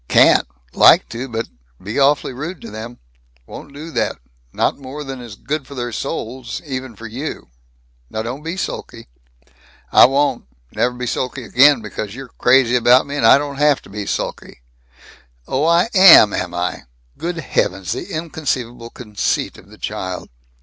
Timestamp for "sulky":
8.57-9.09, 11.05-11.43, 14.07-14.61